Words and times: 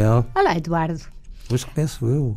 Isabel. 0.00 0.24
Olá, 0.34 0.56
Eduardo. 0.56 1.00
Hoje 1.52 1.66
começo 1.66 2.06
eu. 2.06 2.36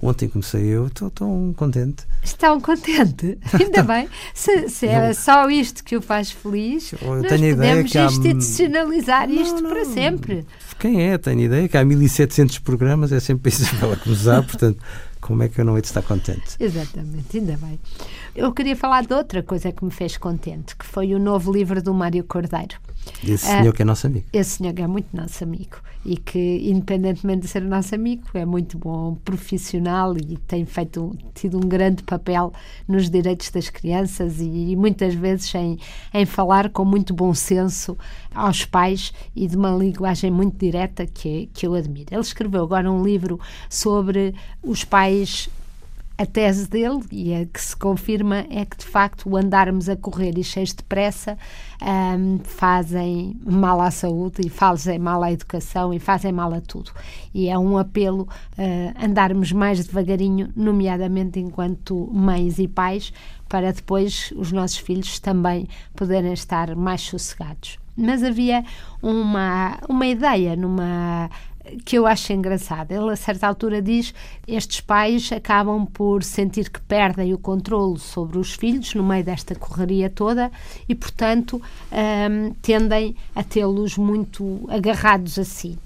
Ontem 0.00 0.28
comecei 0.28 0.64
eu, 0.64 0.86
estou 0.88 1.10
tão 1.10 1.52
contente. 1.56 2.04
Estão 2.22 2.60
contente? 2.60 3.38
Ainda 3.58 3.82
bem. 3.84 4.08
Se, 4.34 4.68
se 4.68 4.86
é 4.86 5.12
só 5.12 5.48
isto 5.50 5.82
que 5.84 5.96
o 5.96 6.02
faz 6.02 6.30
feliz, 6.32 6.92
Eu 7.00 7.22
nós 7.22 7.28
tenho 7.28 7.44
a 7.44 7.48
ideia 7.48 7.56
podemos 7.76 7.92
que 7.92 7.98
há- 7.98 8.04
institucionalizar 8.06 9.28
Não, 9.28 9.42
isto 9.42 9.60
não. 9.60 9.70
para 9.70 9.84
sempre. 9.84 10.46
Quem 10.78 11.02
é? 11.08 11.18
Tenho 11.18 11.40
ideia 11.40 11.68
que 11.68 11.76
há 11.76 11.84
1700 11.84 12.58
programas, 12.60 13.12
é 13.12 13.18
sempre 13.20 13.42
a 13.42 13.96
que 13.96 14.08
nos 14.08 14.24
dá, 14.24 14.42
portanto, 14.42 14.78
como 15.22 15.44
é 15.44 15.48
que 15.48 15.60
eu 15.60 15.64
não 15.64 15.76
hei 15.76 15.80
de 15.80 15.86
estar 15.86 16.02
contente? 16.02 16.56
Exatamente, 16.58 17.38
ainda 17.38 17.56
bem. 17.56 17.78
Eu 18.34 18.52
queria 18.52 18.74
falar 18.76 19.06
de 19.06 19.14
outra 19.14 19.40
coisa 19.40 19.70
que 19.70 19.84
me 19.84 19.90
fez 19.90 20.16
contente, 20.16 20.76
que 20.76 20.84
foi 20.84 21.14
o 21.14 21.18
novo 21.18 21.52
livro 21.52 21.80
do 21.80 21.94
Mário 21.94 22.24
Cordeiro. 22.24 22.74
Desse 23.22 23.46
Ah, 23.48 23.60
senhor 23.60 23.72
que 23.72 23.82
é 23.82 23.84
nosso 23.84 24.06
amigo. 24.06 24.26
Esse 24.32 24.58
senhor 24.58 24.74
que 24.74 24.82
é 24.82 24.86
muito 24.86 25.16
nosso 25.16 25.42
amigo 25.42 25.76
e 26.04 26.16
que, 26.16 26.60
independentemente 26.68 27.42
de 27.42 27.48
ser 27.48 27.62
nosso 27.62 27.94
amigo, 27.94 28.24
é 28.34 28.44
muito 28.44 28.76
bom 28.76 29.16
profissional 29.24 30.16
e 30.16 30.36
tem 30.48 30.64
feito, 30.64 31.16
tido 31.34 31.56
um 31.56 31.60
grande 31.60 32.02
papel 32.02 32.52
nos 32.88 33.08
direitos 33.08 33.50
das 33.50 33.68
crianças 33.70 34.40
e, 34.40 34.70
e 34.70 34.76
muitas 34.76 35.14
vezes 35.14 35.52
em, 35.54 35.78
em 36.12 36.26
falar 36.26 36.70
com 36.70 36.84
muito 36.84 37.14
bom 37.14 37.32
senso 37.34 37.96
aos 38.34 38.64
pais 38.64 39.12
e 39.34 39.46
de 39.46 39.56
uma 39.56 39.70
linguagem 39.70 40.30
muito 40.30 40.56
direta 40.58 41.06
que, 41.06 41.48
que 41.52 41.66
eu 41.66 41.74
admiro. 41.74 42.08
Ele 42.10 42.20
escreveu 42.20 42.62
agora 42.62 42.90
um 42.90 43.04
livro 43.04 43.38
sobre 43.68 44.34
os 44.62 44.84
pais 44.84 45.11
a 46.18 46.26
tese 46.26 46.68
dele, 46.68 47.00
e 47.10 47.34
a 47.34 47.46
que 47.46 47.60
se 47.60 47.74
confirma, 47.76 48.46
é 48.48 48.64
que 48.64 48.76
de 48.76 48.84
facto 48.84 49.28
o 49.28 49.36
andarmos 49.36 49.88
a 49.88 49.96
correr 49.96 50.38
e 50.38 50.44
cheios 50.44 50.72
de 50.72 50.82
pressa 50.84 51.36
ahm, 51.80 52.38
fazem 52.44 53.36
mal 53.44 53.80
à 53.80 53.90
saúde 53.90 54.46
e 54.46 54.48
fazem 54.48 54.98
mal 54.98 55.22
à 55.22 55.32
educação 55.32 55.92
e 55.92 55.98
fazem 55.98 56.30
mal 56.30 56.52
a 56.52 56.60
tudo. 56.60 56.92
E 57.34 57.48
é 57.48 57.58
um 57.58 57.76
apelo 57.76 58.28
a 58.56 59.04
andarmos 59.04 59.52
mais 59.52 59.84
devagarinho, 59.84 60.52
nomeadamente 60.54 61.40
enquanto 61.40 62.08
mães 62.12 62.58
e 62.58 62.68
pais, 62.68 63.12
para 63.48 63.72
depois 63.72 64.32
os 64.36 64.52
nossos 64.52 64.78
filhos 64.78 65.18
também 65.18 65.66
poderem 65.94 66.32
estar 66.32 66.76
mais 66.76 67.00
sossegados. 67.00 67.78
Mas 67.96 68.22
havia 68.22 68.64
uma, 69.02 69.78
uma 69.88 70.06
ideia 70.06 70.56
numa 70.56 71.28
que 71.84 71.96
eu 71.96 72.06
acho 72.06 72.32
engraçada. 72.32 72.94
Ele, 72.94 73.10
a 73.10 73.16
certa 73.16 73.46
altura, 73.46 73.80
diz 73.80 74.14
estes 74.46 74.80
pais 74.80 75.30
acabam 75.32 75.86
por 75.86 76.22
sentir 76.22 76.70
que 76.70 76.80
perdem 76.80 77.32
o 77.32 77.38
controle 77.38 77.98
sobre 77.98 78.38
os 78.38 78.52
filhos 78.54 78.94
no 78.94 79.02
meio 79.02 79.24
desta 79.24 79.54
correria 79.54 80.10
toda 80.10 80.50
e, 80.88 80.94
portanto, 80.94 81.60
hum, 81.92 82.54
tendem 82.62 83.16
a 83.34 83.42
tê-los 83.42 83.96
muito 83.96 84.64
agarrados 84.68 85.38
a 85.38 85.44
si. 85.44 85.78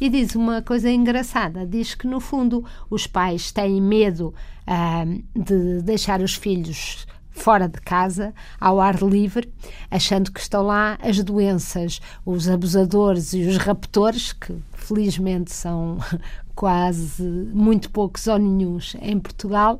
E 0.00 0.08
diz 0.08 0.34
uma 0.34 0.62
coisa 0.62 0.90
engraçada: 0.90 1.66
diz 1.66 1.94
que, 1.94 2.06
no 2.06 2.20
fundo, 2.20 2.64
os 2.90 3.06
pais 3.06 3.52
têm 3.52 3.80
medo 3.80 4.34
hum, 4.68 5.22
de 5.34 5.82
deixar 5.82 6.20
os 6.20 6.34
filhos 6.34 7.06
fora 7.44 7.68
de 7.68 7.78
casa, 7.78 8.32
ao 8.58 8.80
ar 8.80 9.02
livre, 9.02 9.52
achando 9.90 10.32
que 10.32 10.40
estão 10.40 10.62
lá 10.62 10.96
as 11.02 11.22
doenças, 11.22 12.00
os 12.24 12.48
abusadores 12.48 13.34
e 13.34 13.42
os 13.42 13.58
raptores, 13.58 14.32
que 14.32 14.54
felizmente 14.72 15.52
são 15.52 15.98
quase 16.56 17.22
muito 17.52 17.90
poucos 17.90 18.26
ou 18.28 18.38
nenhuns 18.38 18.96
em 18.98 19.20
Portugal, 19.20 19.78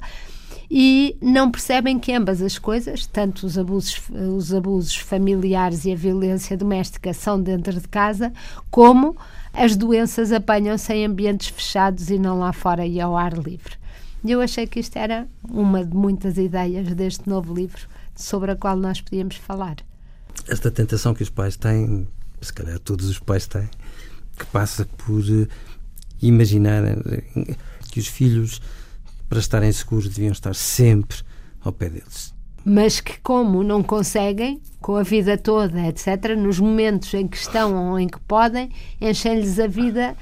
e 0.71 1.17
não 1.23 1.51
percebem 1.51 1.99
que 1.99 2.13
ambas 2.13 2.43
as 2.43 2.59
coisas, 2.59 3.07
tanto 3.07 3.47
os 3.47 3.57
abusos, 3.57 4.03
os 4.37 4.53
abusos 4.53 4.97
familiares 4.97 5.87
e 5.87 5.93
a 5.93 5.97
violência 5.97 6.59
doméstica, 6.59 7.15
são 7.15 7.41
dentro 7.41 7.81
de 7.81 7.89
casa, 7.89 8.31
como 8.71 9.17
as 9.55 9.75
doenças 9.75 10.33
apanham-se 10.33 10.93
em 10.93 11.07
ambientes 11.07 11.49
fechados 11.49 12.11
e 12.11 12.19
não 12.19 12.41
lá 12.41 12.53
fora 12.53 12.87
e 12.87 13.01
ao 13.01 13.17
ar 13.17 13.33
livre. 13.33 13.83
E 14.25 14.33
eu 14.33 14.41
achei 14.41 14.67
que 14.67 14.81
isto 14.81 14.97
era 14.97 15.29
uma 15.51 15.85
de 15.85 15.95
muitas 15.95 16.39
ideias 16.39 16.95
deste 16.95 17.29
novo 17.29 17.53
livro 17.53 17.87
sobre 18.17 18.53
a 18.53 18.57
qual 18.57 18.75
nós 18.75 19.01
podíamos 19.03 19.37
falar. 19.37 19.77
Esta 20.49 20.71
tentação 20.71 21.13
que 21.13 21.23
os 21.23 21.29
pais 21.29 21.57
têm, 21.57 22.09
se 22.41 22.53
calhar 22.53 22.79
todos 22.79 23.07
os 23.07 23.19
pais 23.19 23.47
têm, 23.47 23.69
que 24.39 24.47
passa 24.47 24.87
por 24.97 25.21
eh, 25.21 25.47
imaginar 26.23 26.83
eh, 26.85 27.57
que 27.91 28.01
os 28.01 28.07
filhos, 28.07 28.63
para 29.29 29.39
estarem 29.39 29.71
seguros, 29.71 30.09
deviam 30.09 30.33
estar 30.33 30.55
sempre 30.55 31.19
ao 31.61 31.71
pé 31.71 31.91
deles. 31.91 32.33
Mas 32.65 33.01
que, 33.01 33.21
como 33.21 33.63
não 33.63 33.83
conseguem, 33.83 34.59
com 34.81 34.97
a 34.97 35.03
vida 35.03 35.37
toda, 35.37 35.87
etc., 35.87 36.35
nos 36.35 36.59
momentos 36.59 37.13
em 37.13 37.29
que 37.29 37.37
estão 37.37 37.91
ou 37.91 37.99
em 37.99 38.09
que 38.09 38.19
podem, 38.21 38.71
enchem-lhes 38.99 39.59
a 39.59 39.67
vida, 39.67 40.17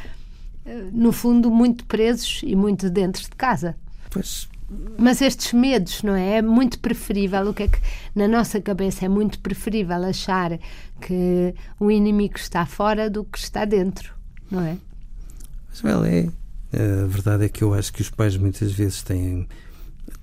eh, 0.67 0.89
no 0.93 1.13
fundo, 1.13 1.53
muito 1.53 1.85
presos 1.87 2.41
e 2.43 2.57
muito 2.57 2.91
dentro 2.91 3.23
de 3.23 3.31
casa. 3.31 3.77
Pois, 4.13 4.49
Mas 4.99 5.23
estes 5.23 5.53
medos, 5.53 6.03
não 6.03 6.15
é? 6.15 6.39
É 6.39 6.43
muito 6.43 6.79
preferível, 6.79 7.49
o 7.49 7.55
que 7.55 7.65
é 7.65 7.69
que 7.69 7.81
na 8.15 8.29
nossa 8.29 8.61
cabeça 8.61 9.07
é 9.07 9.09
muito 9.09 9.39
preferível 9.39 10.05
achar 10.05 10.59
que 11.01 11.55
o 11.81 11.91
inimigo 11.91 12.37
está 12.37 12.67
fora 12.67 13.09
do 13.09 13.25
que 13.25 13.39
está 13.39 13.65
dentro, 13.65 14.15
não 14.51 14.61
é? 14.61 14.77
mas 15.69 15.83
well, 15.83 16.05
é. 16.05 16.29
A 16.75 17.07
verdade 17.07 17.45
é 17.45 17.49
que 17.49 17.63
eu 17.63 17.75
acho 17.75 17.93
que 17.93 18.01
os 18.01 18.09
pais 18.09 18.37
muitas 18.37 18.73
vezes 18.73 19.03
têm, 19.03 19.47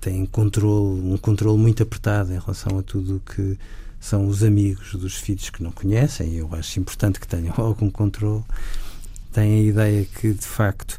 têm 0.00 0.26
controle, 0.26 1.00
um 1.00 1.16
controle 1.16 1.58
muito 1.58 1.82
apertado 1.82 2.32
em 2.32 2.38
relação 2.38 2.78
a 2.78 2.82
tudo 2.82 3.16
o 3.16 3.20
que 3.20 3.56
são 4.00 4.26
os 4.26 4.42
amigos 4.42 4.94
dos 4.94 5.14
filhos 5.14 5.50
que 5.50 5.62
não 5.62 5.70
conhecem. 5.70 6.34
Eu 6.34 6.48
acho 6.54 6.80
importante 6.80 7.20
que 7.20 7.28
tenham 7.28 7.54
algum 7.58 7.90
controle. 7.90 8.42
Têm 9.32 9.60
a 9.60 9.62
ideia 9.62 10.04
que, 10.04 10.32
de 10.32 10.46
facto, 10.46 10.98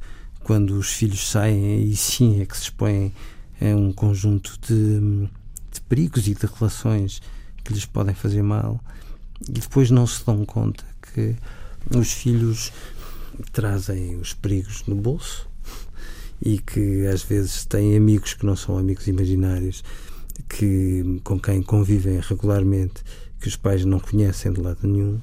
quando 0.52 0.72
os 0.72 0.92
filhos 0.92 1.30
saem, 1.30 1.78
aí 1.78 1.96
sim 1.96 2.42
é 2.42 2.46
que 2.46 2.58
se 2.58 2.64
expõem 2.64 3.14
a 3.62 3.74
um 3.74 3.94
conjunto 3.94 4.60
de, 4.68 5.00
de 5.72 5.80
perigos 5.88 6.28
e 6.28 6.34
de 6.34 6.46
relações 6.46 7.22
que 7.64 7.72
lhes 7.72 7.86
podem 7.86 8.14
fazer 8.14 8.42
mal. 8.42 8.84
E 9.48 9.54
depois 9.54 9.90
não 9.90 10.06
se 10.06 10.26
dão 10.26 10.44
conta 10.44 10.84
que 11.02 11.38
os 11.96 12.12
filhos 12.12 12.70
trazem 13.54 14.18
os 14.18 14.34
perigos 14.34 14.84
no 14.88 14.96
bolso 14.96 15.48
e 16.44 16.60
que 16.60 17.08
às 17.08 17.24
vezes 17.24 17.64
têm 17.64 17.96
amigos 17.96 18.34
que 18.34 18.46
não 18.46 18.58
são 18.58 18.78
amigos 18.78 19.08
imaginários 19.08 19.86
que 20.50 21.22
com 21.24 21.40
quem 21.40 21.64
convivem 21.64 22.20
regularmente 22.20 23.02
que 23.40 23.48
os 23.48 23.56
pais 23.56 23.86
não 23.86 24.02
conhecem 24.02 24.52
de 24.52 24.60
lado 24.60 24.86
nenhum 24.86 25.18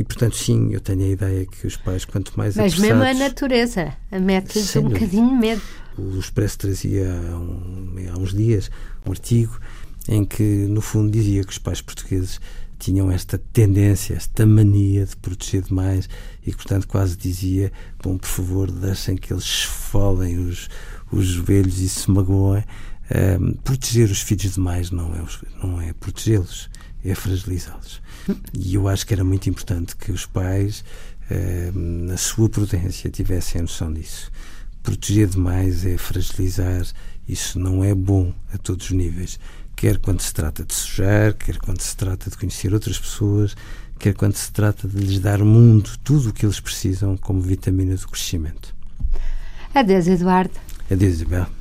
e 0.00 0.04
portanto 0.04 0.34
sim 0.36 0.72
eu 0.72 0.80
tenho 0.80 1.02
a 1.04 1.08
ideia 1.08 1.44
que 1.46 1.66
os 1.66 1.76
pais 1.76 2.06
quanto 2.06 2.32
mais 2.36 2.56
Mas 2.56 2.78
mesmo 2.78 3.02
a 3.02 3.12
natureza 3.12 3.92
mete-lhes 4.10 4.74
um 4.76 4.84
bocadinho 4.88 5.30
medo. 5.36 5.60
o 5.98 6.18
Expresso 6.18 6.56
trazia 6.58 7.06
há, 7.12 7.36
um- 7.36 7.94
há 8.12 8.18
uns 8.18 8.32
dias 8.32 8.70
um 9.06 9.10
artigo 9.10 9.60
em 10.08 10.24
que, 10.24 10.42
no 10.42 10.80
fundo, 10.80 11.10
dizia 11.10 11.44
que 11.44 11.52
os 11.52 11.58
pais 11.58 11.82
portugueses 11.82 12.40
tinham 12.78 13.10
esta 13.10 13.36
tendência, 13.52 14.14
esta 14.14 14.46
mania 14.46 15.04
de 15.04 15.14
proteger 15.18 15.62
demais 15.62 16.08
e 16.42 16.50
que, 16.50 16.56
portanto, 16.56 16.88
quase 16.88 17.14
dizia: 17.16 17.70
bom, 18.02 18.16
por 18.16 18.26
favor, 18.26 18.70
deixem 18.70 19.16
que 19.16 19.30
eles 19.34 19.44
esfolem 19.44 20.38
os, 20.38 20.68
os 21.12 21.26
joelhos 21.26 21.78
e 21.78 21.88
se 21.90 22.10
magoem. 22.10 22.64
Proteger 23.64 24.10
os 24.10 24.20
filhos 24.20 24.54
demais 24.54 24.90
não 24.90 25.14
é, 25.14 25.24
não 25.62 25.80
é 25.80 25.92
protegê-los, 25.92 26.70
é 27.04 27.14
fragilizá-los. 27.14 28.00
E 28.52 28.74
eu 28.74 28.86
acho 28.88 29.06
que 29.06 29.12
era 29.12 29.24
muito 29.24 29.48
importante 29.48 29.96
que 29.96 30.12
os 30.12 30.26
pais, 30.26 30.84
na 31.74 32.16
sua 32.16 32.48
prudência, 32.48 33.10
tivessem 33.10 33.60
a 33.60 33.62
noção 33.62 33.92
disso 33.92 34.30
proteger 34.82 35.28
demais 35.28 35.84
é 35.84 35.96
fragilizar, 35.96 36.84
isso 37.28 37.58
não 37.58 37.84
é 37.84 37.94
bom 37.94 38.32
a 38.52 38.58
todos 38.58 38.86
os 38.86 38.92
níveis. 38.92 39.38
Quer 39.76 39.98
quando 39.98 40.20
se 40.20 40.32
trata 40.32 40.64
de 40.64 40.74
sujar, 40.74 41.34
quer 41.34 41.56
quando 41.58 41.80
se 41.80 41.96
trata 41.96 42.30
de 42.30 42.36
conhecer 42.36 42.74
outras 42.74 42.98
pessoas, 42.98 43.56
quer 43.98 44.14
quando 44.14 44.34
se 44.34 44.52
trata 44.52 44.86
de 44.86 44.96
lhes 44.96 45.20
dar 45.20 45.42
mundo, 45.42 45.90
tudo 46.02 46.30
o 46.30 46.32
que 46.32 46.44
eles 46.44 46.60
precisam 46.60 47.16
como 47.16 47.40
vitamina 47.40 47.94
do 47.94 48.08
crescimento. 48.08 48.74
Adeus, 49.74 50.06
Eduardo. 50.06 50.54
Adeus, 50.90 51.14
Isabel. 51.14 51.59